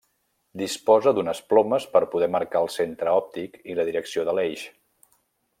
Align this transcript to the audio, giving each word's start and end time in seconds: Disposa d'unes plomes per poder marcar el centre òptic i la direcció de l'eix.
Disposa 0.61 1.13
d'unes 1.17 1.41
plomes 1.51 1.85
per 1.97 2.01
poder 2.15 2.31
marcar 2.37 2.63
el 2.65 2.73
centre 2.79 3.15
òptic 3.21 3.63
i 3.75 3.79
la 3.81 3.89
direcció 3.91 4.29
de 4.31 4.39
l'eix. 4.39 4.69